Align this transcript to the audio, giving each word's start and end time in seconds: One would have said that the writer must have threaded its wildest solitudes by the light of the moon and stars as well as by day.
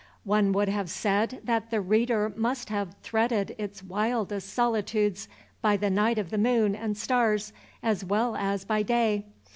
One 0.23 0.51
would 0.53 0.67
have 0.67 0.89
said 0.89 1.41
that 1.43 1.69
the 1.69 1.79
writer 1.79 2.33
must 2.35 2.69
have 2.69 2.95
threaded 3.03 3.53
its 3.59 3.83
wildest 3.83 4.51
solitudes 4.51 5.27
by 5.61 5.77
the 5.77 5.91
light 5.91 6.17
of 6.17 6.31
the 6.31 6.39
moon 6.39 6.75
and 6.75 6.97
stars 6.97 7.53
as 7.83 8.03
well 8.03 8.35
as 8.35 8.65
by 8.65 8.81
day. 8.81 9.25